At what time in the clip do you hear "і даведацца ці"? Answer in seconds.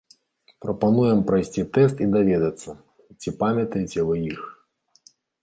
2.05-3.35